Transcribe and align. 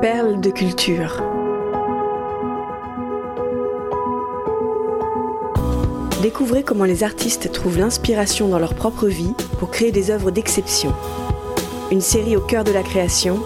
Perles 0.00 0.40
de 0.40 0.48
culture. 0.48 1.22
Découvrez 6.22 6.62
comment 6.62 6.84
les 6.84 7.04
artistes 7.04 7.52
trouvent 7.52 7.76
l'inspiration 7.76 8.48
dans 8.48 8.58
leur 8.58 8.74
propre 8.74 9.08
vie 9.08 9.34
pour 9.58 9.70
créer 9.70 9.92
des 9.92 10.10
œuvres 10.10 10.30
d'exception. 10.30 10.94
Une 11.90 12.00
série 12.00 12.34
au 12.34 12.40
cœur 12.40 12.64
de 12.64 12.72
la 12.72 12.82
création, 12.82 13.40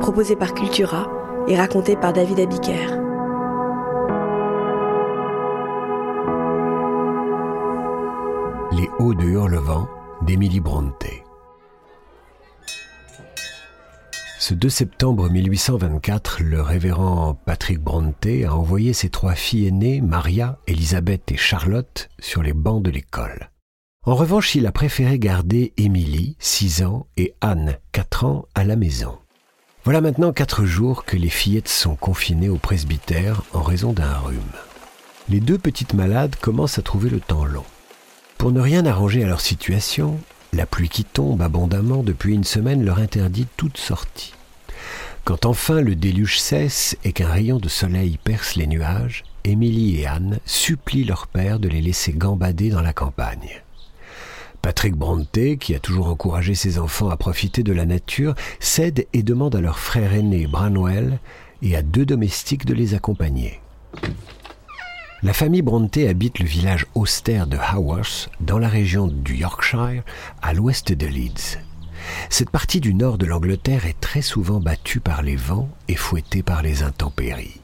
proposée 0.00 0.36
par 0.36 0.54
Cultura 0.54 1.10
et 1.48 1.56
racontée 1.56 1.96
par 1.96 2.12
David 2.12 2.38
Abiker. 2.38 2.86
Les 8.70 8.88
Hauts 9.00 9.14
de 9.14 9.24
Hurlevent 9.24 9.88
d'Émilie 10.22 10.60
Brontë. 10.60 11.24
Ce 14.42 14.54
2 14.54 14.68
septembre 14.68 15.30
1824, 15.30 16.42
le 16.42 16.60
révérend 16.62 17.34
Patrick 17.46 17.78
Brontë 17.78 18.44
a 18.44 18.56
envoyé 18.56 18.92
ses 18.92 19.08
trois 19.08 19.36
filles 19.36 19.68
aînées, 19.68 20.00
Maria, 20.00 20.58
Elisabeth 20.66 21.30
et 21.30 21.36
Charlotte, 21.36 22.08
sur 22.18 22.42
les 22.42 22.52
bancs 22.52 22.82
de 22.82 22.90
l'école. 22.90 23.50
En 24.04 24.16
revanche, 24.16 24.56
il 24.56 24.66
a 24.66 24.72
préféré 24.72 25.20
garder 25.20 25.72
Émilie, 25.76 26.34
6 26.40 26.82
ans, 26.82 27.06
et 27.16 27.34
Anne, 27.40 27.78
4 27.92 28.24
ans, 28.24 28.46
à 28.56 28.64
la 28.64 28.74
maison. 28.74 29.16
Voilà 29.84 30.00
maintenant 30.00 30.32
quatre 30.32 30.64
jours 30.64 31.04
que 31.04 31.16
les 31.16 31.30
fillettes 31.30 31.68
sont 31.68 31.94
confinées 31.94 32.48
au 32.48 32.58
presbytère 32.58 33.44
en 33.52 33.62
raison 33.62 33.92
d'un 33.92 34.12
rhume. 34.12 34.40
Les 35.28 35.38
deux 35.38 35.56
petites 35.56 35.94
malades 35.94 36.34
commencent 36.34 36.80
à 36.80 36.82
trouver 36.82 37.10
le 37.10 37.20
temps 37.20 37.44
long. 37.44 37.64
Pour 38.38 38.50
ne 38.50 38.60
rien 38.60 38.86
arranger 38.86 39.22
à 39.22 39.28
leur 39.28 39.40
situation, 39.40 40.18
la 40.54 40.66
pluie 40.66 40.90
qui 40.90 41.04
tombe 41.04 41.40
abondamment 41.40 42.02
depuis 42.02 42.34
une 42.34 42.44
semaine 42.44 42.84
leur 42.84 42.98
interdit 42.98 43.46
toute 43.56 43.78
sortie. 43.78 44.34
Quand 45.24 45.46
enfin 45.46 45.80
le 45.80 45.94
déluge 45.94 46.38
cesse 46.38 46.96
et 47.04 47.12
qu'un 47.12 47.28
rayon 47.28 47.58
de 47.58 47.68
soleil 47.68 48.18
perce 48.22 48.56
les 48.56 48.66
nuages, 48.66 49.24
Émilie 49.44 50.00
et 50.00 50.06
Anne 50.06 50.40
supplient 50.44 51.04
leur 51.04 51.26
père 51.26 51.58
de 51.58 51.68
les 51.68 51.80
laisser 51.80 52.12
gambader 52.12 52.68
dans 52.68 52.82
la 52.82 52.92
campagne. 52.92 53.62
Patrick 54.60 54.94
Brontë, 54.94 55.56
qui 55.58 55.74
a 55.74 55.80
toujours 55.80 56.08
encouragé 56.08 56.54
ses 56.54 56.78
enfants 56.78 57.08
à 57.08 57.16
profiter 57.16 57.62
de 57.62 57.72
la 57.72 57.86
nature, 57.86 58.34
cède 58.60 59.06
et 59.12 59.22
demande 59.22 59.56
à 59.56 59.60
leur 59.60 59.78
frère 59.78 60.12
aîné 60.12 60.46
Branwell 60.46 61.18
et 61.62 61.76
à 61.76 61.82
deux 61.82 62.04
domestiques 62.04 62.66
de 62.66 62.74
les 62.74 62.94
accompagner. 62.94 63.60
La 65.24 65.32
famille 65.32 65.62
Brontë 65.62 66.08
habite 66.08 66.40
le 66.40 66.46
village 66.46 66.84
austère 66.96 67.46
de 67.46 67.56
Haworth, 67.56 68.28
dans 68.40 68.58
la 68.58 68.66
région 68.66 69.06
du 69.06 69.36
Yorkshire, 69.36 70.02
à 70.42 70.52
l'ouest 70.52 70.92
de 70.92 71.06
Leeds. 71.06 71.58
Cette 72.28 72.50
partie 72.50 72.80
du 72.80 72.92
nord 72.92 73.18
de 73.18 73.26
l'Angleterre 73.26 73.86
est 73.86 74.00
très 74.00 74.20
souvent 74.20 74.58
battue 74.58 74.98
par 74.98 75.22
les 75.22 75.36
vents 75.36 75.68
et 75.86 75.94
fouettée 75.94 76.42
par 76.42 76.62
les 76.62 76.82
intempéries. 76.82 77.60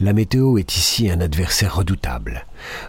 La 0.00 0.14
météo 0.14 0.56
est 0.56 0.78
ici 0.78 1.10
un 1.10 1.20
adversaire 1.20 1.76
redoutable. 1.76 2.46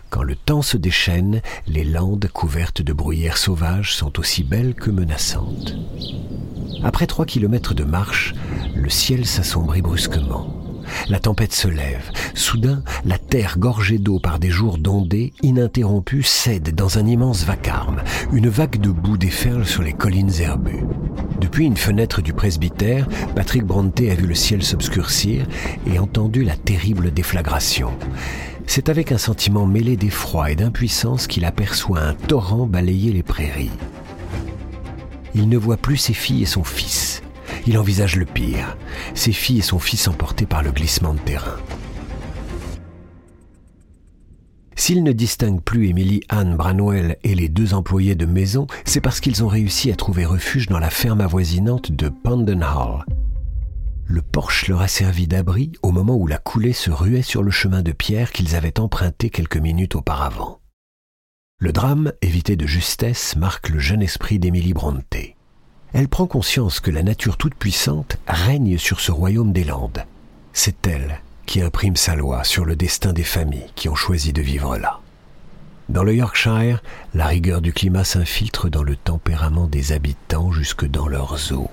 Quand 0.10 0.24
le 0.24 0.38
temps 0.38 0.62
se 0.62 0.78
déchaîne, 0.78 1.42
les 1.68 1.84
landes 1.84 2.30
couvertes 2.32 2.82
de 2.82 2.94
bruyères 2.94 3.36
sauvages 3.36 3.94
sont 3.94 4.18
aussi 4.18 4.46
belles 4.46 4.76
que 4.76 4.92
menaçantes. 4.92 5.76
Après 6.86 7.06
trois 7.06 7.26
kilomètres 7.26 7.74
de 7.74 7.84
marche, 7.84 8.34
le 8.74 8.90
ciel 8.90 9.26
s'assombrit 9.26 9.82
brusquement. 9.82 10.69
La 11.10 11.20
tempête 11.20 11.54
se 11.54 11.68
lève. 11.68 12.12
Soudain, 12.34 12.84
la 13.06 13.18
terre 13.18 13.58
gorgée 13.58 13.98
d'eau 13.98 14.20
par 14.20 14.40
des 14.40 14.50
jours 14.50 14.78
d'ondées 14.78 15.34
ininterrompus 15.42 16.28
cède 16.28 16.76
dans 16.76 16.98
un 16.98 17.06
immense 17.06 17.44
vacarme. 17.44 18.02
Une 18.32 18.50
vague 18.50 18.80
de 18.80 18.90
boue 18.90 19.18
déferle 19.18 19.66
sur 19.66 19.84
les 19.84 19.94
collines 19.94 20.32
herbues. 20.40 20.86
Depuis 21.40 21.66
une 21.66 21.78
fenêtre 21.78 22.22
du 22.22 22.34
presbytère, 22.34 23.08
Patrick 23.36 23.64
Brontë 23.64 24.12
a 24.12 24.16
vu 24.16 24.28
le 24.28 24.36
ciel 24.36 24.64
s'obscurcir 24.64 25.46
et 25.88 26.00
entendu 26.00 26.44
la 26.44 26.56
terrible 26.56 27.12
déflagration. 27.12 27.92
C'est 28.68 28.90
avec 28.90 29.12
un 29.12 29.18
sentiment 29.18 29.66
mêlé 29.66 29.98
d'effroi 29.98 30.52
et 30.52 30.56
d'impuissance 30.56 31.28
qu'il 31.28 31.46
aperçoit 31.46 32.02
un 32.02 32.14
torrent 32.14 32.68
balayer 32.68 33.12
les 33.12 33.24
prairies. 33.24 33.72
Il 35.34 35.50
ne 35.50 35.58
voit 35.58 35.78
plus 35.78 35.98
ses 35.98 36.14
filles 36.14 36.44
et 36.44 36.48
son 36.48 36.64
fils. 36.64 37.22
Il 37.68 37.78
envisage 37.78 38.16
le 38.16 38.26
pire, 38.26 38.78
ses 39.14 39.32
filles 39.32 39.60
et 39.60 39.64
son 39.64 39.80
fils 39.80 40.08
emportés 40.08 40.46
par 40.46 40.64
le 40.64 40.72
glissement 40.72 41.14
de 41.14 41.20
terrain. 41.20 41.58
S'il 44.76 45.04
ne 45.04 45.12
distingue 45.12 45.62
plus 45.62 45.90
Emily 45.90 46.22
Anne 46.30 46.56
Branwell 46.56 47.18
et 47.24 47.36
les 47.36 47.50
deux 47.50 47.74
employés 47.74 48.16
de 48.16 48.26
maison, 48.26 48.66
c'est 48.86 49.02
parce 49.02 49.20
qu'ils 49.20 49.44
ont 49.44 49.48
réussi 49.48 49.92
à 49.92 49.96
trouver 49.96 50.26
refuge 50.26 50.68
dans 50.68 50.80
la 50.80 50.90
ferme 50.90 51.20
avoisinante 51.20 51.92
de 51.92 52.08
Hall. 52.08 53.06
Le 54.06 54.22
porche 54.22 54.68
leur 54.70 54.82
a 54.82 54.88
servi 54.88 55.28
d'abri 55.28 55.74
au 55.84 55.92
moment 55.92 56.16
où 56.16 56.28
la 56.28 56.38
coulée 56.38 56.74
se 56.74 56.92
ruait 56.92 57.22
sur 57.22 57.44
le 57.44 57.52
chemin 57.52 57.82
de 57.82 57.92
pierre 57.92 58.32
qu'ils 58.32 58.56
avaient 58.56 58.80
emprunté 58.80 59.30
quelques 59.30 59.58
minutes 59.58 59.96
auparavant. 59.96 60.62
Le 61.60 61.74
drame, 61.74 62.14
évité 62.22 62.56
de 62.56 62.66
justesse, 62.66 63.36
marque 63.36 63.68
le 63.68 63.80
jeune 63.80 64.02
esprit 64.02 64.40
d'Émilie 64.40 64.74
Brontë 64.74 65.36
elle 65.94 66.08
prend 66.08 66.28
conscience 66.28 66.80
que 66.80 66.92
la 66.92 67.04
nature 67.04 67.38
toute-puissante 67.38 68.18
règne 68.28 68.78
sur 68.78 69.00
ce 69.00 69.12
royaume 69.12 69.54
des 69.54 69.64
Landes. 69.64 70.06
C'est 70.54 70.88
elle 70.88 71.22
qui 71.46 71.62
imprime 71.62 71.96
sa 71.96 72.16
loi 72.16 72.44
sur 72.44 72.66
le 72.66 72.76
destin 72.76 73.14
des 73.14 73.24
familles 73.24 73.72
qui 73.76 73.90
ont 73.90 73.96
choisi 73.96 74.34
de 74.34 74.42
vivre 74.42 74.78
là. 74.78 75.00
Dans 75.90 76.04
le 76.04 76.14
Yorkshire, 76.14 76.84
la 77.16 77.26
rigueur 77.26 77.62
du 77.62 77.74
climat 77.74 78.04
s'infiltre 78.04 78.70
dans 78.70 78.84
le 78.84 78.96
tempérament 78.96 79.66
des 79.66 79.92
habitants 79.92 80.52
jusque 80.52 80.86
dans 80.86 81.08
leurs 81.08 81.52
eaux. 81.52 81.72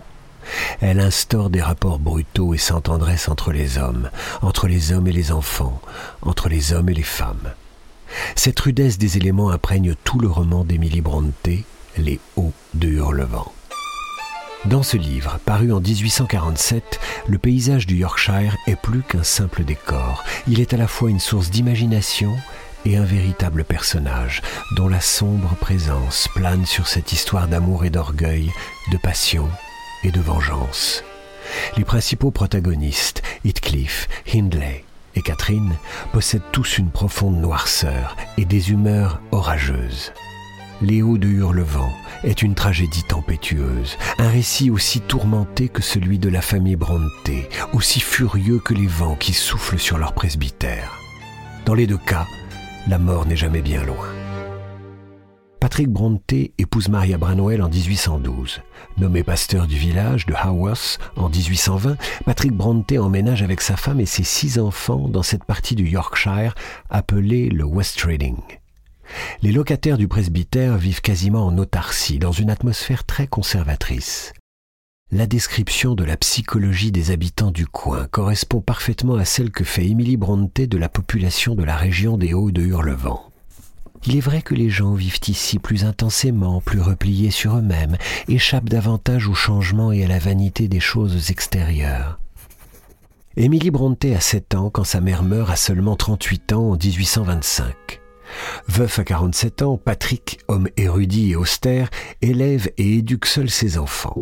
Elle 0.80 1.00
instaure 1.00 1.50
des 1.50 1.60
rapports 1.60 1.98
brutaux 1.98 2.54
et 2.54 2.58
sans 2.58 2.80
tendresse 2.80 3.28
entre 3.28 3.52
les 3.52 3.76
hommes, 3.76 4.08
entre 4.40 4.68
les 4.68 4.92
hommes 4.92 5.08
et 5.08 5.12
les 5.12 5.32
enfants, 5.32 5.82
entre 6.22 6.48
les 6.48 6.72
hommes 6.72 6.88
et 6.88 6.94
les 6.94 7.02
femmes. 7.02 7.52
Cette 8.36 8.60
rudesse 8.60 8.96
des 8.96 9.18
éléments 9.18 9.50
imprègne 9.50 9.94
tout 10.04 10.20
le 10.20 10.28
roman 10.28 10.64
d'Émilie 10.64 11.02
Brontë, 11.02 11.64
Les 11.98 12.20
Hauts 12.36 12.52
de 12.74 12.88
Hurlevent. 12.88 13.52
Dans 14.68 14.82
ce 14.82 14.96
livre, 14.96 15.38
paru 15.44 15.72
en 15.72 15.80
1847, 15.80 16.98
le 17.28 17.38
paysage 17.38 17.86
du 17.86 17.98
Yorkshire 17.98 18.56
est 18.66 18.74
plus 18.74 19.02
qu'un 19.02 19.22
simple 19.22 19.62
décor. 19.62 20.24
Il 20.48 20.58
est 20.60 20.74
à 20.74 20.76
la 20.76 20.88
fois 20.88 21.08
une 21.08 21.20
source 21.20 21.50
d'imagination 21.50 22.34
et 22.84 22.96
un 22.96 23.04
véritable 23.04 23.62
personnage 23.62 24.42
dont 24.74 24.88
la 24.88 25.00
sombre 25.00 25.54
présence 25.60 26.26
plane 26.34 26.66
sur 26.66 26.88
cette 26.88 27.12
histoire 27.12 27.46
d'amour 27.46 27.84
et 27.84 27.90
d'orgueil, 27.90 28.50
de 28.90 28.96
passion 28.96 29.48
et 30.02 30.10
de 30.10 30.20
vengeance. 30.20 31.04
Les 31.76 31.84
principaux 31.84 32.32
protagonistes, 32.32 33.22
Heathcliff, 33.44 34.08
Hindley 34.34 34.84
et 35.14 35.22
Catherine, 35.22 35.76
possèdent 36.12 36.50
tous 36.50 36.78
une 36.78 36.90
profonde 36.90 37.40
noirceur 37.40 38.16
et 38.36 38.44
des 38.44 38.72
humeurs 38.72 39.20
orageuses. 39.30 40.12
Léo 40.82 41.16
de 41.16 41.26
Hurlevent 41.26 41.90
est 42.22 42.42
une 42.42 42.54
tragédie 42.54 43.02
tempétueuse, 43.02 43.96
un 44.18 44.28
récit 44.28 44.68
aussi 44.70 45.00
tourmenté 45.00 45.68
que 45.70 45.80
celui 45.80 46.18
de 46.18 46.28
la 46.28 46.42
famille 46.42 46.76
Brontë, 46.76 47.48
aussi 47.72 47.98
furieux 47.98 48.58
que 48.58 48.74
les 48.74 48.86
vents 48.86 49.16
qui 49.16 49.32
soufflent 49.32 49.78
sur 49.78 49.96
leur 49.96 50.12
presbytère. 50.12 50.92
Dans 51.64 51.72
les 51.72 51.86
deux 51.86 51.96
cas, 51.96 52.26
la 52.88 52.98
mort 52.98 53.24
n'est 53.26 53.36
jamais 53.36 53.62
bien 53.62 53.82
loin. 53.84 54.06
Patrick 55.60 55.88
Brontë 55.88 56.52
épouse 56.58 56.90
Maria 56.90 57.16
Branwell 57.16 57.62
en 57.62 57.70
1812. 57.70 58.60
Nommé 58.98 59.22
pasteur 59.22 59.66
du 59.66 59.76
village 59.76 60.26
de 60.26 60.34
Haworth 60.34 60.98
en 61.16 61.30
1820, 61.30 61.96
Patrick 62.26 62.52
Brontë 62.52 62.98
emménage 62.98 63.42
avec 63.42 63.62
sa 63.62 63.76
femme 63.76 64.00
et 64.00 64.06
ses 64.06 64.24
six 64.24 64.58
enfants 64.58 65.08
dans 65.08 65.22
cette 65.22 65.44
partie 65.44 65.74
du 65.74 65.88
Yorkshire 65.88 66.54
appelée 66.90 67.48
le 67.48 67.64
West 67.64 68.02
Riding. 68.02 68.36
Les 69.42 69.52
locataires 69.52 69.98
du 69.98 70.08
presbytère 70.08 70.76
vivent 70.76 71.00
quasiment 71.00 71.46
en 71.46 71.58
autarcie, 71.58 72.18
dans 72.18 72.32
une 72.32 72.50
atmosphère 72.50 73.04
très 73.04 73.26
conservatrice. 73.26 74.32
La 75.12 75.28
description 75.28 75.94
de 75.94 76.02
la 76.02 76.16
psychologie 76.16 76.90
des 76.90 77.12
habitants 77.12 77.52
du 77.52 77.66
coin 77.66 78.08
correspond 78.08 78.60
parfaitement 78.60 79.14
à 79.14 79.24
celle 79.24 79.52
que 79.52 79.62
fait 79.62 79.86
Émilie 79.86 80.16
Brontë 80.16 80.66
de 80.66 80.78
la 80.78 80.88
population 80.88 81.54
de 81.54 81.62
la 81.62 81.76
région 81.76 82.16
des 82.18 82.34
Hauts 82.34 82.50
de 82.50 82.62
Hurlevent. 82.62 83.30
Il 84.04 84.16
est 84.16 84.20
vrai 84.20 84.42
que 84.42 84.54
les 84.54 84.68
gens 84.68 84.94
vivent 84.94 85.20
ici 85.28 85.60
plus 85.60 85.84
intensément, 85.84 86.60
plus 86.60 86.80
repliés 86.80 87.30
sur 87.30 87.56
eux-mêmes, 87.56 87.96
échappent 88.28 88.68
davantage 88.68 89.28
au 89.28 89.34
changement 89.34 89.92
et 89.92 90.04
à 90.04 90.08
la 90.08 90.18
vanité 90.18 90.66
des 90.66 90.80
choses 90.80 91.30
extérieures. 91.30 92.18
Émilie 93.36 93.70
Brontë 93.70 94.14
a 94.14 94.20
7 94.20 94.54
ans 94.56 94.70
quand 94.70 94.84
sa 94.84 95.00
mère 95.00 95.22
meurt 95.22 95.50
à 95.50 95.56
seulement 95.56 95.94
38 95.94 96.52
ans 96.52 96.70
en 96.70 96.76
1825. 96.76 98.00
Veuf 98.68 98.98
à 98.98 99.04
47 99.04 99.62
ans, 99.62 99.76
Patrick, 99.76 100.40
homme 100.48 100.68
érudit 100.76 101.32
et 101.32 101.36
austère, 101.36 101.88
élève 102.22 102.70
et 102.78 102.98
éduque 102.98 103.26
seul 103.26 103.50
ses 103.50 103.78
enfants. 103.78 104.16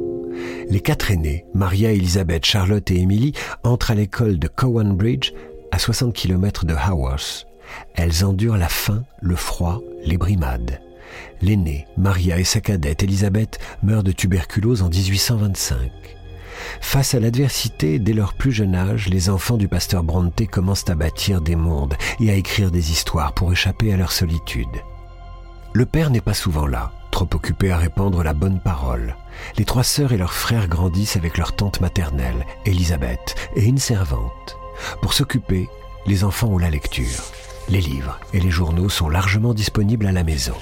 Les 0.68 0.80
quatre 0.80 1.10
aînés, 1.10 1.44
Maria, 1.54 1.92
Elisabeth, 1.92 2.44
Charlotte 2.44 2.90
et 2.90 3.00
Emily, 3.00 3.32
entrent 3.62 3.90
à 3.90 3.94
l'école 3.94 4.38
de 4.38 4.48
Cowan 4.48 4.96
Bridge, 4.96 5.32
à 5.70 5.78
60 5.78 6.14
km 6.14 6.64
de 6.64 6.74
Haworth. 6.74 7.46
Elles 7.94 8.24
endurent 8.24 8.56
la 8.56 8.68
faim, 8.68 9.04
le 9.20 9.36
froid, 9.36 9.80
les 10.04 10.16
brimades. 10.16 10.80
L'aînée, 11.40 11.86
Maria 11.96 12.38
et 12.38 12.44
sa 12.44 12.60
cadette, 12.60 13.02
Elisabeth, 13.02 13.58
meurent 13.82 14.02
de 14.02 14.12
tuberculose 14.12 14.82
en 14.82 14.88
1825. 14.88 16.13
Face 16.80 17.14
à 17.14 17.20
l'adversité, 17.20 17.98
dès 17.98 18.12
leur 18.12 18.34
plus 18.34 18.52
jeune 18.52 18.74
âge, 18.74 19.08
les 19.08 19.30
enfants 19.30 19.56
du 19.56 19.68
pasteur 19.68 20.02
Bronte 20.02 20.46
commencent 20.50 20.88
à 20.88 20.94
bâtir 20.94 21.40
des 21.40 21.56
mondes 21.56 21.94
et 22.20 22.30
à 22.30 22.34
écrire 22.34 22.70
des 22.70 22.92
histoires 22.92 23.32
pour 23.32 23.52
échapper 23.52 23.92
à 23.92 23.96
leur 23.96 24.12
solitude. 24.12 24.82
Le 25.72 25.86
père 25.86 26.10
n'est 26.10 26.20
pas 26.20 26.34
souvent 26.34 26.66
là, 26.66 26.92
trop 27.10 27.28
occupé 27.34 27.72
à 27.72 27.78
répandre 27.78 28.22
la 28.22 28.34
bonne 28.34 28.60
parole. 28.60 29.16
Les 29.58 29.64
trois 29.64 29.82
sœurs 29.82 30.12
et 30.12 30.16
leurs 30.16 30.32
frères 30.32 30.68
grandissent 30.68 31.16
avec 31.16 31.36
leur 31.36 31.54
tante 31.56 31.80
maternelle, 31.80 32.46
Elisabeth, 32.64 33.34
et 33.56 33.64
une 33.64 33.78
servante. 33.78 34.56
Pour 35.02 35.12
s'occuper, 35.12 35.68
les 36.06 36.24
enfants 36.24 36.48
ont 36.48 36.58
la 36.58 36.70
lecture. 36.70 37.24
Les 37.68 37.80
livres 37.80 38.20
et 38.32 38.40
les 38.40 38.50
journaux 38.50 38.88
sont 38.88 39.08
largement 39.08 39.54
disponibles 39.54 40.06
à 40.06 40.12
la 40.12 40.22
maison. 40.22 40.54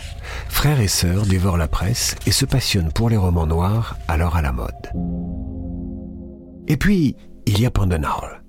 Frères 0.48 0.80
et 0.80 0.88
sœurs 0.88 1.26
dévorent 1.26 1.56
la 1.56 1.68
presse 1.68 2.16
et 2.26 2.32
se 2.32 2.44
passionnent 2.44 2.92
pour 2.92 3.10
les 3.10 3.16
romans 3.16 3.46
noirs, 3.46 3.96
alors 4.08 4.36
à 4.36 4.42
la 4.42 4.52
mode. 4.52 5.51
Et 6.68 6.76
puis, 6.76 7.16
il 7.46 7.60
y 7.60 7.66
a 7.66 7.70
Pandenal. 7.70 8.42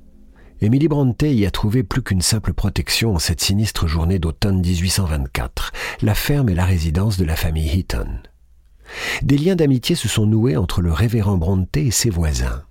Emily 0.62 0.88
Bronte 0.88 1.24
y 1.24 1.46
a 1.46 1.52
trouvé 1.52 1.84
plus 1.84 2.02
qu'une 2.02 2.22
simple 2.22 2.54
protection 2.54 3.16
en 3.16 3.20
cette 3.20 3.42
sinistre 3.42 3.88
journée 3.88 4.20
d'automne 4.20 4.62
1824, 4.62 5.74
la 6.02 6.16
ferme 6.16 6.50
et 6.50 6.56
la 6.56 6.66
résidence 6.66 7.18
de 7.18 7.26
la 7.26 7.36
famille 7.36 7.68
Heaton. 7.68 8.08
Des 9.24 9.38
liens 9.38 9.56
d'amitié 9.56 9.96
se 9.96 10.08
sont 10.08 10.26
noués 10.26 10.56
entre 10.56 10.82
le 10.82 10.94
révérend 10.94 11.38
Bronte 11.38 11.76
et 11.76 11.92
ses 11.92 12.10
voisins. 12.10 12.64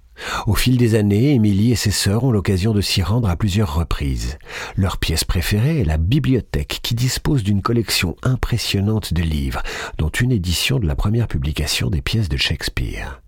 Au 0.47 0.55
fil 0.55 0.77
des 0.77 0.95
années, 0.95 1.35
Émilie 1.35 1.73
et 1.73 1.77
ses 1.77 1.91
sœurs 1.91 2.25
ont 2.25 2.31
l'occasion 2.31 2.73
de 2.73 2.81
s'y 2.81 3.03
rendre 3.03 3.29
à 3.29 3.37
plusieurs 3.37 3.75
reprises. 3.75 4.39
Leur 4.77 4.99
pièce 4.99 5.25
préférée 5.25 5.81
est 5.81 5.85
la 5.85 5.99
bibliothèque 5.99 6.81
qui 6.83 6.95
dispose 6.95 7.43
d'une 7.43 7.63
collection 7.63 8.17
impressionnante 8.23 9.13
de 9.13 9.23
livres, 9.23 9.63
dont 9.99 10.11
une 10.11 10.33
édition 10.33 10.79
de 10.79 10.87
la 10.87 10.95
première 10.95 11.29
publication 11.29 11.91
des 11.91 12.03
pièces 12.03 12.29
de 12.29 12.37
Shakespeare. 12.37 13.23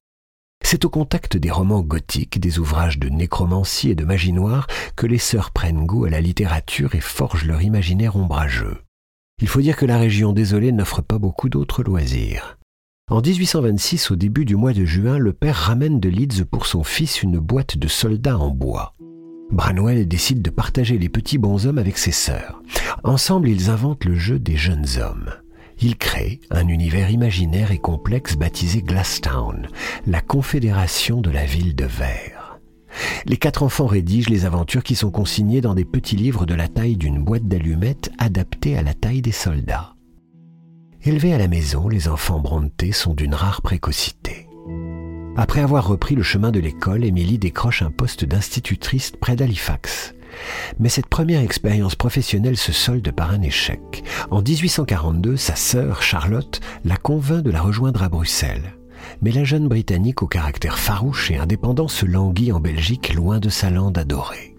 C'est 0.67 0.87
au 0.87 0.89
contact 0.89 1.37
des 1.37 1.51
romans 1.51 1.83
gothiques, 1.83 2.41
des 2.41 2.59
ouvrages 2.59 2.99
de 2.99 3.11
nécromancie 3.11 3.91
et 3.91 3.95
de 3.95 4.05
magie 4.05 4.33
noire 4.33 4.67
que 4.97 5.07
les 5.07 5.19
sœurs 5.19 5.51
prennent 5.51 5.85
goût 5.85 6.07
à 6.07 6.11
la 6.11 6.23
littérature 6.23 6.95
et 6.95 7.01
forgent 7.01 7.45
leur 7.45 7.61
imaginaire 7.61 8.17
ombrageux. 8.17 8.79
Il 9.43 9.47
faut 9.47 9.61
dire 9.61 9.77
que 9.77 9.85
la 9.85 9.99
région 9.99 10.33
désolée 10.33 10.73
n'offre 10.73 11.03
pas 11.03 11.19
beaucoup 11.19 11.51
d'autres 11.51 11.85
loisirs. 11.85 12.57
En 13.11 13.21
1826, 13.21 14.11
au 14.11 14.17
début 14.17 14.47
du 14.47 14.57
mois 14.57 14.73
de 14.73 14.87
juin, 14.87 15.19
le 15.19 15.35
père 15.35 15.55
ramène 15.57 16.01
de 16.01 16.09
Leeds 16.09 16.47
pour 16.51 16.65
son 16.65 16.83
fils 16.83 17.23
une 17.23 17.39
boîte 17.39 17.77
de 17.77 17.87
soldats 17.87 18.39
en 18.39 18.49
bois. 18.49 18.95
Branwell 19.51 20.09
décide 20.09 20.41
de 20.41 20.49
partager 20.49 20.97
les 20.97 21.11
petits 21.11 21.37
bonshommes 21.37 21.79
avec 21.79 21.99
ses 21.99 22.11
sœurs. 22.11 22.63
Ensemble, 23.05 23.51
ils 23.51 23.69
inventent 23.69 24.07
le 24.07 24.15
jeu 24.15 24.39
des 24.39 24.57
jeunes 24.57 24.87
hommes. 24.99 25.31
Ils 25.81 25.97
créent 25.97 26.41
un 26.51 26.69
univers 26.69 27.11
imaginaire 27.11 27.73
et 27.73 27.79
complexe 27.79 28.37
baptisé 28.37 28.83
Glasstown, 28.83 29.69
la 30.07 30.21
confédération 30.21 31.21
de 31.21 31.31
la 31.31 31.45
ville 31.45 31.75
de 31.75 31.85
verre. 31.85 32.61
Les 33.27 33.37
quatre 33.37 33.63
enfants 33.63 33.87
rédigent 33.87 34.31
les 34.31 34.45
aventures 34.45 34.85
qui 34.85 34.95
sont 34.95 35.11
consignées 35.11 35.61
dans 35.61 35.75
des 35.75 35.85
petits 35.85 36.17
livres 36.17 36.47
de 36.47 36.55
la 36.55 36.69
taille 36.69 36.97
d'une 36.97 37.23
boîte 37.23 37.49
d'allumettes 37.49 38.13
adaptés 38.19 38.77
à 38.79 38.83
la 38.83 38.95
taille 38.95 39.23
des 39.23 39.33
soldats. 39.33 39.95
Élevés 41.03 41.35
à 41.35 41.39
la 41.39 41.49
maison, 41.49 41.89
les 41.89 42.09
enfants 42.09 42.41
Bronte 42.41 42.93
sont 42.93 43.15
d'une 43.15 43.35
rare 43.35 43.61
précocité. 43.63 44.49
Après 45.37 45.61
avoir 45.61 45.87
repris 45.87 46.15
le 46.15 46.23
chemin 46.23 46.53
de 46.53 46.61
l'école, 46.61 47.05
Émilie 47.05 47.39
décroche 47.39 47.83
un 47.83 47.91
poste 47.91 48.25
d'institutrice 48.25 49.11
près 49.11 49.35
d'Halifax. 49.35 50.15
Mais 50.79 50.89
cette 50.89 51.07
première 51.07 51.41
expérience 51.41 51.95
professionnelle 51.95 52.57
se 52.57 52.73
solde 52.73 53.11
par 53.13 53.31
un 53.31 53.43
échec. 53.43 54.05
En 54.31 54.43
1842, 54.43 55.37
sa 55.37 55.57
sœur, 55.57 56.03
Charlotte, 56.03 56.61
la 56.85 56.97
convainc 56.97 57.43
de 57.43 57.51
la 57.51 57.61
rejoindre 57.61 58.03
à 58.03 58.09
Bruxelles. 58.09 58.75
Mais 59.21 59.33
la 59.33 59.45
jeune 59.45 59.69
Britannique 59.69 60.23
au 60.23 60.27
caractère 60.27 60.79
farouche 60.79 61.31
et 61.31 61.37
indépendant 61.37 61.89
se 61.89 62.07
languit 62.07 62.53
en 62.53 62.61
Belgique 62.61 63.13
loin 63.15 63.39
de 63.39 63.49
sa 63.49 63.71
lande 63.71 63.99
adorée. 63.99 64.57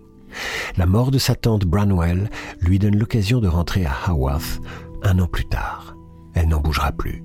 La 0.77 0.85
mort 0.85 1.11
de 1.11 1.17
sa 1.17 1.35
tante 1.35 1.65
Branwell 1.65 2.29
lui 2.59 2.79
donne 2.79 2.97
l'occasion 2.97 3.39
de 3.39 3.47
rentrer 3.47 3.85
à 3.85 3.93
Haworth 4.07 4.59
un 5.03 5.19
an 5.19 5.27
plus 5.27 5.45
tard 5.45 5.95
elle 6.35 6.49
n'en 6.49 6.59
bougera 6.59 6.91
plus. 6.91 7.23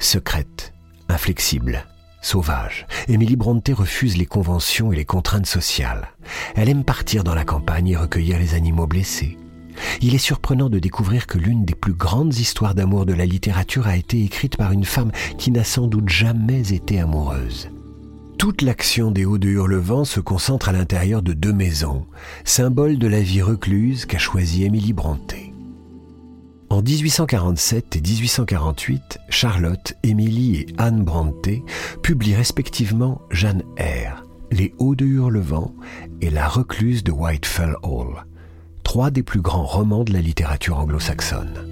Secrète, 0.00 0.72
inflexible, 1.08 1.86
sauvage, 2.24 2.86
Émilie 3.08 3.36
Bronte 3.36 3.70
refuse 3.72 4.16
les 4.16 4.26
conventions 4.26 4.92
et 4.92 4.96
les 4.96 5.04
contraintes 5.04 5.46
sociales. 5.46 6.08
Elle 6.56 6.68
aime 6.68 6.84
partir 6.84 7.22
dans 7.22 7.34
la 7.34 7.44
campagne 7.44 7.88
et 7.88 7.96
recueillir 7.96 8.38
les 8.38 8.54
animaux 8.54 8.86
blessés. 8.86 9.38
Il 10.00 10.14
est 10.14 10.18
surprenant 10.18 10.70
de 10.70 10.78
découvrir 10.78 11.26
que 11.26 11.38
l'une 11.38 11.64
des 11.64 11.74
plus 11.74 11.94
grandes 11.94 12.34
histoires 12.34 12.74
d'amour 12.74 13.06
de 13.06 13.12
la 13.12 13.26
littérature 13.26 13.86
a 13.86 13.96
été 13.96 14.22
écrite 14.22 14.56
par 14.56 14.72
une 14.72 14.84
femme 14.84 15.12
qui 15.38 15.50
n'a 15.50 15.64
sans 15.64 15.86
doute 15.86 16.08
jamais 16.08 16.72
été 16.72 17.00
amoureuse. 17.00 17.70
Toute 18.38 18.62
l'action 18.62 19.10
des 19.10 19.24
Hauts 19.24 19.38
de 19.38 19.48
Hurlevent 19.48 20.04
se 20.04 20.20
concentre 20.20 20.68
à 20.68 20.72
l'intérieur 20.72 21.22
de 21.22 21.32
deux 21.32 21.52
maisons, 21.52 22.06
symbole 22.44 22.98
de 22.98 23.06
la 23.06 23.20
vie 23.20 23.42
recluse 23.42 24.06
qu'a 24.06 24.18
choisie 24.18 24.64
Émilie 24.64 24.92
Bronte. 24.92 25.34
En 26.74 26.82
1847 26.82 27.94
et 27.94 28.00
1848, 28.00 29.20
Charlotte, 29.28 29.94
Émilie 30.02 30.56
et 30.56 30.66
Anne 30.76 31.04
Bronte 31.04 31.48
publient 32.02 32.34
respectivement 32.34 33.22
Jeanne 33.30 33.62
Eyre, 33.76 34.24
Les 34.50 34.74
Hauts 34.78 34.96
de 34.96 35.04
Hurlevent 35.04 35.72
et 36.20 36.30
La 36.30 36.48
Recluse 36.48 37.04
de 37.04 37.12
Whitefell 37.12 37.76
Hall, 37.84 38.26
trois 38.82 39.12
des 39.12 39.22
plus 39.22 39.40
grands 39.40 39.66
romans 39.66 40.02
de 40.02 40.12
la 40.12 40.20
littérature 40.20 40.80
anglo-saxonne. 40.80 41.64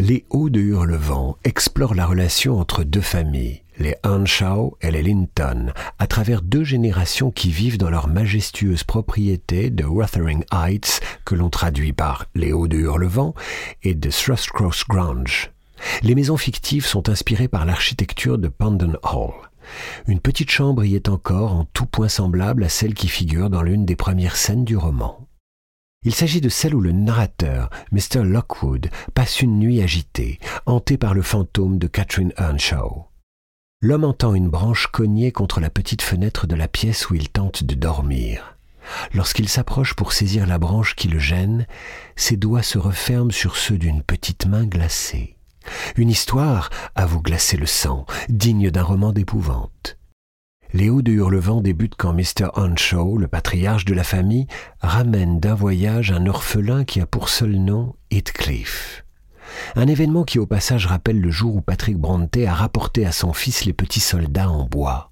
Les 0.00 0.24
Hauts 0.28 0.50
de 0.50 0.58
Hurlevent 0.58 1.36
explorent 1.44 1.94
la 1.94 2.06
relation 2.06 2.58
entre 2.58 2.82
deux 2.82 3.00
familles, 3.00 3.62
les 3.78 3.94
Earnshaw 4.04 4.76
et 4.80 4.90
les 4.90 5.02
Linton, 5.02 5.72
à 5.98 6.06
travers 6.06 6.42
deux 6.42 6.64
générations 6.64 7.30
qui 7.30 7.50
vivent 7.50 7.78
dans 7.78 7.90
leur 7.90 8.08
majestueuse 8.08 8.84
propriété 8.84 9.70
de 9.70 9.84
Wuthering 9.84 10.44
Heights, 10.52 11.00
que 11.24 11.34
l'on 11.34 11.50
traduit 11.50 11.92
par 11.92 12.26
les 12.34 12.52
Hauts 12.52 12.68
de 12.68 12.78
Hurlevent, 12.78 13.34
et 13.82 13.94
de 13.94 14.10
Thrustcross 14.10 14.84
Grange. 14.88 15.50
Les 16.02 16.14
maisons 16.14 16.36
fictives 16.36 16.86
sont 16.86 17.08
inspirées 17.08 17.48
par 17.48 17.64
l'architecture 17.64 18.38
de 18.38 18.48
Pandon 18.48 18.94
Hall. 19.02 19.32
Une 20.06 20.20
petite 20.20 20.50
chambre 20.50 20.84
y 20.84 20.94
est 20.94 21.08
encore 21.08 21.52
en 21.52 21.64
tout 21.72 21.86
point 21.86 22.08
semblable 22.08 22.64
à 22.64 22.68
celle 22.68 22.94
qui 22.94 23.08
figure 23.08 23.50
dans 23.50 23.62
l'une 23.62 23.84
des 23.84 23.96
premières 23.96 24.36
scènes 24.36 24.64
du 24.64 24.76
roman. 24.76 25.26
Il 26.04 26.14
s'agit 26.14 26.40
de 26.40 26.48
celle 26.48 26.74
où 26.74 26.80
le 26.80 26.92
narrateur, 26.92 27.70
Mr. 27.92 28.22
Lockwood, 28.22 28.88
passe 29.14 29.42
une 29.42 29.58
nuit 29.58 29.82
agitée, 29.82 30.38
hanté 30.64 30.96
par 30.96 31.12
le 31.12 31.22
fantôme 31.22 31.78
de 31.78 31.88
Catherine 31.88 32.32
Earnshaw. 32.38 33.07
L'homme 33.80 34.02
entend 34.02 34.34
une 34.34 34.48
branche 34.48 34.88
cogner 34.88 35.30
contre 35.30 35.60
la 35.60 35.70
petite 35.70 36.02
fenêtre 36.02 36.48
de 36.48 36.56
la 36.56 36.66
pièce 36.66 37.10
où 37.10 37.14
il 37.14 37.28
tente 37.28 37.62
de 37.62 37.76
dormir. 37.76 38.56
Lorsqu'il 39.14 39.48
s'approche 39.48 39.94
pour 39.94 40.12
saisir 40.12 40.48
la 40.48 40.58
branche 40.58 40.96
qui 40.96 41.06
le 41.06 41.20
gêne, 41.20 41.64
ses 42.16 42.36
doigts 42.36 42.64
se 42.64 42.76
referment 42.78 43.30
sur 43.30 43.56
ceux 43.56 43.78
d'une 43.78 44.02
petite 44.02 44.46
main 44.46 44.64
glacée. 44.64 45.36
Une 45.96 46.10
histoire 46.10 46.70
à 46.96 47.06
vous 47.06 47.22
glacer 47.22 47.56
le 47.56 47.66
sang, 47.66 48.04
digne 48.28 48.72
d'un 48.72 48.82
roman 48.82 49.12
d'épouvante. 49.12 49.96
Léo 50.72 51.00
de 51.00 51.12
Hurlevent 51.12 51.60
débute 51.60 51.94
quand 51.96 52.12
Mr. 52.12 52.48
Henshaw, 52.56 53.16
le 53.16 53.28
patriarche 53.28 53.84
de 53.84 53.94
la 53.94 54.04
famille, 54.04 54.48
ramène 54.80 55.38
d'un 55.38 55.54
voyage 55.54 56.10
un 56.10 56.26
orphelin 56.26 56.84
qui 56.84 57.00
a 57.00 57.06
pour 57.06 57.28
seul 57.28 57.52
nom 57.52 57.94
Heathcliff. 58.10 59.04
Un 59.76 59.86
événement 59.86 60.24
qui 60.24 60.38
au 60.38 60.46
passage 60.46 60.86
rappelle 60.86 61.20
le 61.20 61.30
jour 61.30 61.56
où 61.56 61.60
Patrick 61.60 61.96
Bronte 61.96 62.36
a 62.36 62.54
rapporté 62.54 63.06
à 63.06 63.12
son 63.12 63.32
fils 63.32 63.64
les 63.64 63.72
petits 63.72 64.00
soldats 64.00 64.50
en 64.50 64.64
bois. 64.64 65.10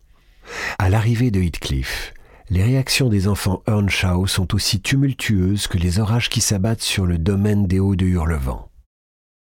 À 0.78 0.88
l'arrivée 0.88 1.30
de 1.30 1.40
Heathcliff, 1.40 2.14
les 2.48 2.62
réactions 2.62 3.08
des 3.08 3.26
enfants 3.26 3.62
Earnshaw 3.66 4.26
sont 4.26 4.54
aussi 4.54 4.80
tumultueuses 4.80 5.66
que 5.66 5.78
les 5.78 5.98
orages 5.98 6.28
qui 6.28 6.40
s'abattent 6.40 6.82
sur 6.82 7.04
le 7.04 7.18
domaine 7.18 7.66
des 7.66 7.80
Hauts 7.80 7.96
de 7.96 8.06
Hurlevent. 8.06 8.68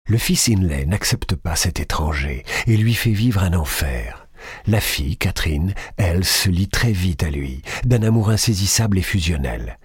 Le 0.09 0.19
fils 0.19 0.49
Inlay 0.49 0.85
n'accepte 0.87 1.35
pas 1.35 1.57
cet 1.57 1.81
étranger 1.81 2.45
et 2.67 2.77
lui 2.77 2.95
fait 2.95 3.13
vivre 3.13 3.43
un 3.43 3.55
enfer. 3.55 4.29
La 4.67 4.81
fille, 4.81 5.17
Catherine, 5.17 5.75
elle, 5.97 6.25
se 6.25 6.49
lie 6.49 6.69
très 6.69 6.93
vite 6.93 7.23
à 7.23 7.31
lui, 7.31 7.63
d'un 7.85 8.03
amour 8.03 8.31
insaisissable 8.31 8.99
et 8.99 9.03
fusionnel. 9.03 9.79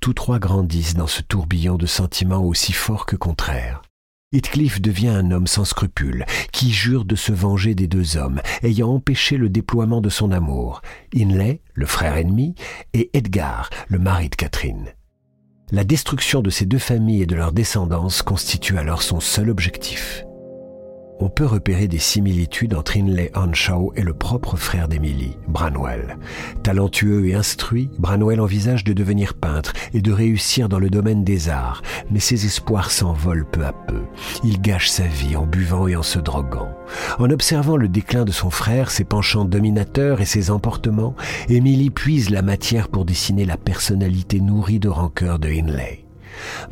Tous 0.00 0.14
trois 0.14 0.38
grandissent 0.38 0.94
dans 0.94 1.06
ce 1.06 1.22
tourbillon 1.22 1.76
de 1.76 1.86
sentiments 1.86 2.42
aussi 2.42 2.72
forts 2.72 3.06
que 3.06 3.16
contraires. 3.16 3.82
Heathcliff 4.32 4.80
devient 4.80 5.08
un 5.08 5.32
homme 5.32 5.48
sans 5.48 5.64
scrupules, 5.64 6.24
qui 6.52 6.70
jure 6.70 7.04
de 7.04 7.16
se 7.16 7.32
venger 7.32 7.74
des 7.74 7.88
deux 7.88 8.16
hommes, 8.16 8.40
ayant 8.62 8.90
empêché 8.90 9.36
le 9.36 9.48
déploiement 9.48 10.00
de 10.00 10.08
son 10.08 10.30
amour, 10.30 10.82
Inlay, 11.16 11.60
le 11.74 11.84
frère 11.84 12.16
ennemi, 12.16 12.54
et 12.94 13.10
Edgar, 13.12 13.70
le 13.88 13.98
mari 13.98 14.28
de 14.28 14.36
Catherine. 14.36 14.94
La 15.72 15.82
destruction 15.82 16.42
de 16.42 16.50
ces 16.50 16.64
deux 16.64 16.78
familles 16.78 17.22
et 17.22 17.26
de 17.26 17.34
leur 17.34 17.50
descendance 17.50 18.22
constitue 18.22 18.78
alors 18.78 19.02
son 19.02 19.18
seul 19.18 19.50
objectif. 19.50 20.24
On 21.20 21.28
peut 21.28 21.44
repérer 21.44 21.86
des 21.86 21.98
similitudes 21.98 22.74
entre 22.74 22.96
Inley 22.96 23.30
Henshaw 23.34 23.92
et 23.94 24.02
le 24.02 24.14
propre 24.14 24.56
frère 24.56 24.88
d'Emily, 24.88 25.36
Branwell. 25.48 26.16
Talentueux 26.62 27.26
et 27.28 27.34
instruit, 27.34 27.90
Branwell 27.98 28.40
envisage 28.40 28.84
de 28.84 28.94
devenir 28.94 29.34
peintre 29.34 29.74
et 29.92 30.00
de 30.00 30.12
réussir 30.12 30.68
dans 30.68 30.78
le 30.78 30.88
domaine 30.88 31.22
des 31.22 31.50
arts, 31.50 31.82
mais 32.10 32.20
ses 32.20 32.46
espoirs 32.46 32.90
s'envolent 32.90 33.46
peu 33.50 33.64
à 33.64 33.72
peu. 33.72 34.00
Il 34.42 34.60
gâche 34.60 34.88
sa 34.88 35.06
vie 35.06 35.36
en 35.36 35.46
buvant 35.46 35.86
et 35.86 35.96
en 35.96 36.02
se 36.02 36.18
droguant. 36.18 36.74
En 37.18 37.30
observant 37.30 37.76
le 37.76 37.88
déclin 37.88 38.24
de 38.24 38.32
son 38.32 38.50
frère, 38.50 38.90
ses 38.90 39.04
penchants 39.04 39.44
dominateurs 39.44 40.20
et 40.20 40.26
ses 40.26 40.50
emportements, 40.50 41.14
Emily 41.48 41.90
puise 41.90 42.30
la 42.30 42.42
matière 42.42 42.88
pour 42.88 43.04
dessiner 43.04 43.44
la 43.44 43.58
personnalité 43.58 44.40
nourrie 44.40 44.80
de 44.80 44.88
rancœur 44.88 45.38
de 45.38 45.48
Inley. 45.48 46.04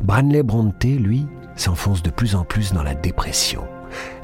Branley 0.01 0.41
Bronte, 0.41 0.83
lui, 0.83 1.27
s'enfonce 1.55 2.01
de 2.01 2.09
plus 2.09 2.35
en 2.35 2.43
plus 2.43 2.73
dans 2.73 2.83
la 2.83 2.95
dépression 2.95 3.61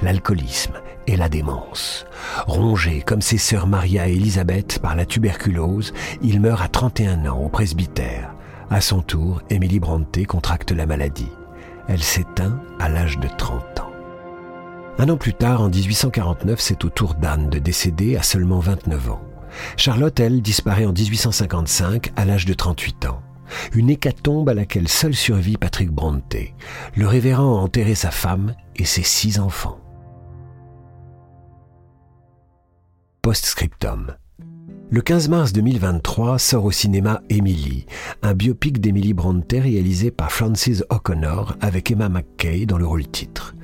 l'alcoolisme 0.01 0.73
et 1.07 1.15
la 1.15 1.29
démence. 1.29 2.05
Rongé 2.47 3.01
comme 3.01 3.21
ses 3.21 3.37
sœurs 3.37 3.67
Maria 3.67 4.07
et 4.07 4.13
Elisabeth 4.13 4.79
par 4.79 4.95
la 4.95 5.05
tuberculose, 5.05 5.93
il 6.21 6.39
meurt 6.39 6.61
à 6.61 6.67
31 6.67 7.25
ans 7.25 7.39
au 7.39 7.49
presbytère. 7.49 8.33
À 8.69 8.81
son 8.81 9.01
tour, 9.01 9.41
Émilie 9.49 9.79
Brontë 9.79 10.25
contracte 10.25 10.71
la 10.71 10.85
maladie. 10.85 11.31
Elle 11.87 12.01
s'éteint 12.01 12.59
à 12.79 12.89
l'âge 12.89 13.19
de 13.19 13.27
30 13.27 13.79
ans. 13.79 13.91
Un 14.97 15.09
an 15.09 15.17
plus 15.17 15.33
tard, 15.33 15.61
en 15.61 15.69
1849, 15.69 16.59
c'est 16.59 16.85
au 16.85 16.89
tour 16.89 17.15
d'Anne 17.15 17.49
de 17.49 17.59
décéder 17.59 18.15
à 18.15 18.23
seulement 18.23 18.59
29 18.59 19.11
ans. 19.11 19.21
Charlotte, 19.77 20.19
elle, 20.19 20.41
disparaît 20.41 20.85
en 20.85 20.93
1855 20.93 22.11
à 22.15 22.25
l'âge 22.25 22.45
de 22.45 22.53
38 22.53 23.05
ans. 23.05 23.21
Une 23.73 23.89
hécatombe 23.89 24.49
à 24.49 24.53
laquelle 24.53 24.87
seul 24.87 25.13
survit 25.13 25.57
Patrick 25.57 25.91
Brontë. 25.91 26.53
Le 26.95 27.07
révérend 27.07 27.59
a 27.59 27.61
enterré 27.61 27.95
sa 27.95 28.11
femme 28.11 28.55
et 28.75 28.85
ses 28.85 29.03
six 29.03 29.39
enfants. 29.39 29.79
Postscriptum. 33.21 34.15
Le 34.91 35.01
15 35.01 35.29
mars 35.29 35.51
2023 35.51 36.37
sort 36.37 36.65
au 36.65 36.71
cinéma 36.71 37.21
Emily, 37.29 37.87
un 38.21 38.35
biopic 38.35 38.79
d'Emily 38.79 39.13
Brontë 39.13 39.59
réalisé 39.59 40.11
par 40.11 40.31
Francis 40.31 40.83
O'Connor 40.91 41.55
avec 41.59 41.89
Emma 41.89 42.07
McKay 42.07 42.67
dans 42.67 42.77
le 42.77 42.85
rôle 42.85 43.07
titre. 43.07 43.55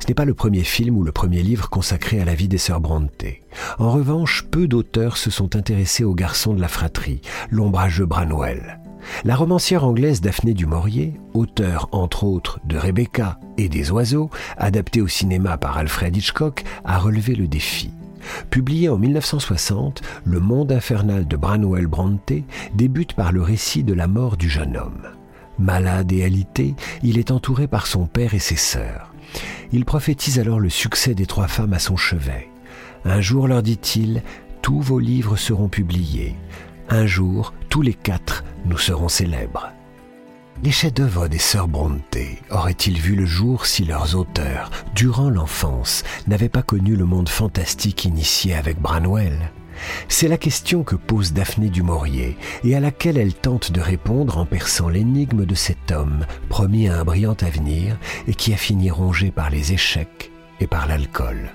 Ce 0.00 0.08
n'est 0.08 0.14
pas 0.14 0.24
le 0.24 0.34
premier 0.34 0.64
film 0.64 0.98
ou 0.98 1.04
le 1.04 1.12
premier 1.12 1.42
livre 1.42 1.70
consacré 1.70 2.20
à 2.20 2.24
la 2.24 2.34
vie 2.34 2.48
des 2.48 2.58
sœurs 2.58 2.80
Brontë. 2.80 3.40
En 3.78 3.92
revanche, 3.92 4.44
peu 4.50 4.66
d'auteurs 4.66 5.16
se 5.16 5.30
sont 5.30 5.56
intéressés 5.56 6.04
aux 6.04 6.14
garçons 6.14 6.52
de 6.52 6.60
la 6.60 6.68
fratrie, 6.68 7.22
l'ombrageux 7.50 8.04
Branwell. 8.04 8.80
La 9.24 9.36
romancière 9.36 9.84
anglaise 9.84 10.20
Daphné 10.20 10.54
du 10.54 10.66
Maurier, 10.66 11.14
auteure 11.32 11.88
entre 11.92 12.24
autres 12.24 12.60
de 12.64 12.76
Rebecca 12.76 13.38
et 13.56 13.68
des 13.68 13.90
oiseaux, 13.90 14.30
adaptée 14.56 15.00
au 15.00 15.08
cinéma 15.08 15.56
par 15.58 15.78
Alfred 15.78 16.16
Hitchcock, 16.16 16.64
a 16.84 16.98
relevé 16.98 17.34
le 17.34 17.46
défi. 17.46 17.90
Publié 18.50 18.88
en 18.88 18.96
1960, 18.96 20.02
Le 20.24 20.40
monde 20.40 20.72
infernal 20.72 21.26
de 21.26 21.36
Branwell 21.36 21.86
Brontë 21.86 22.44
débute 22.74 23.14
par 23.14 23.32
le 23.32 23.42
récit 23.42 23.84
de 23.84 23.94
la 23.94 24.06
mort 24.06 24.36
du 24.36 24.48
jeune 24.48 24.76
homme. 24.76 25.08
Malade 25.58 26.12
et 26.12 26.24
alité, 26.24 26.74
il 27.02 27.18
est 27.18 27.30
entouré 27.30 27.68
par 27.68 27.86
son 27.86 28.06
père 28.06 28.34
et 28.34 28.38
ses 28.38 28.56
sœurs. 28.56 29.12
Il 29.72 29.84
prophétise 29.84 30.38
alors 30.38 30.60
le 30.60 30.70
succès 30.70 31.14
des 31.14 31.26
trois 31.26 31.48
femmes 31.48 31.72
à 31.72 31.78
son 31.78 31.96
chevet. 31.96 32.48
Un 33.04 33.20
jour, 33.20 33.46
leur 33.46 33.62
dit-il, 33.62 34.22
tous 34.62 34.80
vos 34.80 34.98
livres 34.98 35.36
seront 35.36 35.68
publiés. 35.68 36.34
Un 36.88 37.06
jour, 37.06 37.54
tous 37.70 37.82
les 37.82 37.94
quatre, 37.94 38.44
nous 38.66 38.78
serons 38.78 39.08
célèbres. 39.08 39.70
Les 40.62 40.70
chefs-d'œuvre 40.70 41.28
des 41.28 41.38
sœurs 41.38 41.66
Brontë 41.66 42.38
auraient-ils 42.50 42.98
vu 42.98 43.16
le 43.16 43.26
jour 43.26 43.66
si 43.66 43.84
leurs 43.84 44.14
auteurs, 44.14 44.70
durant 44.94 45.30
l'enfance, 45.30 46.04
n'avaient 46.26 46.48
pas 46.48 46.62
connu 46.62 46.94
le 46.94 47.04
monde 47.04 47.28
fantastique 47.28 48.04
initié 48.04 48.54
avec 48.54 48.80
Branwell? 48.80 49.50
C'est 50.08 50.28
la 50.28 50.38
question 50.38 50.84
que 50.84 50.94
pose 50.94 51.32
Daphné 51.32 51.68
du 51.68 51.82
Maurier 51.82 52.36
et 52.62 52.76
à 52.76 52.80
laquelle 52.80 53.18
elle 53.18 53.34
tente 53.34 53.72
de 53.72 53.80
répondre 53.80 54.38
en 54.38 54.46
perçant 54.46 54.88
l'énigme 54.88 55.46
de 55.46 55.54
cet 55.54 55.90
homme 55.90 56.26
promis 56.48 56.88
à 56.88 57.00
un 57.00 57.04
brillant 57.04 57.36
avenir 57.40 57.96
et 58.28 58.34
qui 58.34 58.52
a 58.52 58.56
fini 58.56 58.90
rongé 58.90 59.32
par 59.32 59.50
les 59.50 59.72
échecs 59.72 60.30
et 60.60 60.66
par 60.66 60.86
l'alcool. 60.86 61.50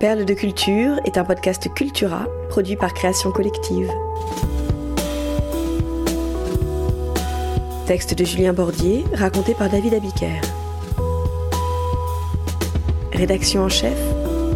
Perle 0.00 0.24
de 0.24 0.34
culture 0.34 1.00
est 1.04 1.18
un 1.18 1.24
podcast 1.24 1.74
Cultura 1.74 2.26
produit 2.50 2.76
par 2.76 2.94
Création 2.94 3.32
Collective. 3.32 3.90
Texte 7.86 8.16
de 8.16 8.24
Julien 8.24 8.52
Bordier, 8.52 9.04
raconté 9.12 9.54
par 9.54 9.68
David 9.68 9.94
Abiker. 9.94 10.40
Rédaction 13.12 13.62
en 13.62 13.68
chef, 13.68 13.98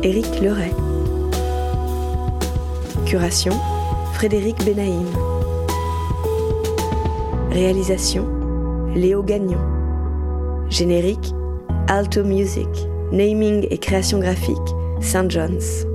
Éric 0.04 0.40
Leray. 0.40 0.72
Curation, 3.04 3.58
Frédéric 4.12 4.64
Benaïm. 4.64 5.08
Réalisation, 7.50 8.28
Léo 8.94 9.24
Gagnon. 9.24 9.58
Générique, 10.68 11.34
Alto 11.88 12.22
Music. 12.22 12.68
Naming 13.12 13.66
et 13.70 13.76
création 13.76 14.20
graphique, 14.20 14.56
St. 15.02 15.28
John's. 15.28 15.91